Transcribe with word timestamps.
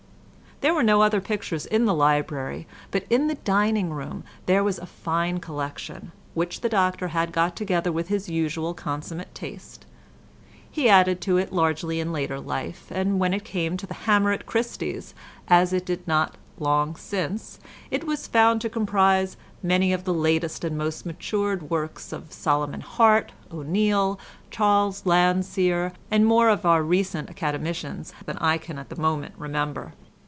There 0.61 0.75
were 0.75 0.83
no 0.83 1.01
other 1.01 1.19
pictures 1.21 1.65
in 1.65 1.85
the 1.85 1.93
library, 1.95 2.67
but 2.91 3.05
in 3.09 3.25
the 3.25 3.33
dining 3.33 3.89
room 3.89 4.23
there 4.45 4.63
was 4.63 4.77
a 4.77 4.85
fine 4.85 5.39
collection, 5.39 6.11
which 6.35 6.61
the 6.61 6.69
doctor 6.69 7.07
had 7.07 7.31
got 7.31 7.55
together 7.55 7.91
with 7.91 8.09
his 8.09 8.29
usual 8.29 8.75
consummate 8.75 9.33
taste. 9.33 9.87
He 10.69 10.87
added 10.87 11.19
to 11.21 11.37
it 11.37 11.51
largely 11.51 11.99
in 11.99 12.11
later 12.13 12.39
life, 12.39 12.91
and 12.91 13.17
when 13.19 13.33
it 13.33 13.43
came 13.43 13.75
to 13.77 13.87
the 13.87 13.95
hammer 14.05 14.31
at 14.33 14.45
Christie's, 14.45 15.15
as 15.47 15.73
it 15.73 15.83
did 15.83 16.07
not 16.07 16.35
long 16.59 16.95
since, 16.95 17.59
it 17.89 18.03
was 18.03 18.27
found 18.27 18.61
to 18.61 18.69
comprise 18.69 19.37
many 19.63 19.91
of 19.91 20.03
the 20.03 20.13
latest 20.13 20.63
and 20.63 20.77
most 20.77 21.07
matured 21.07 21.71
works 21.71 22.11
of 22.13 22.31
Solomon 22.31 22.81
Hart, 22.81 23.31
O'Neil, 23.51 24.19
Charles 24.51 25.07
Landseer, 25.07 25.91
and 26.11 26.23
more 26.23 26.49
of 26.49 26.67
our 26.67 26.83
recent 26.83 27.31
Academicians 27.31 28.13
than 28.27 28.37
I 28.37 28.59
can 28.59 28.77
at 28.77 28.89
the 28.89 29.01
moment 29.01 29.33
remember. 29.39 29.93